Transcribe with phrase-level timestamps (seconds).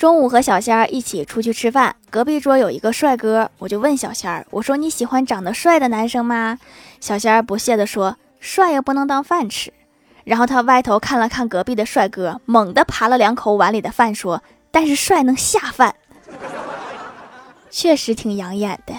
[0.00, 6.58] 中午和小仙儿一起出去吃饭，隔壁桌有一个帅哥，我就问小仙儿：“我说你喜欢长得帅的男生吗？”
[7.02, 9.70] 小仙儿不屑地说：“帅又不能当饭吃。”
[10.24, 14.42] 然后他歪头看了看隔壁的帅哥，猛地扒了两口碗里的饭，说
[14.72, 15.94] ：“但是帅能下饭，
[17.70, 18.94] 确实挺养眼的。”